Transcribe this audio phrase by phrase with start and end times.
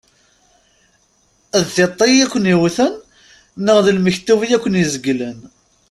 [1.63, 2.93] D tiṭ iken-yewten
[3.65, 5.39] neɣ d lmektub i aken-izeglen.